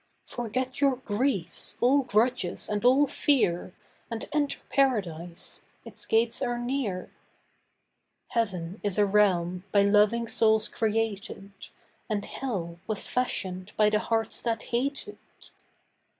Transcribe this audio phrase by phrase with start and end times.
[0.25, 3.71] Forget your griefs, all grudges and all fear
[4.09, 7.11] And enter Paradise—its gates are near.
[8.29, 11.51] Heaven is a realm by loving souls created,
[12.09, 15.19] And hell was fashioned by the hearts that hated.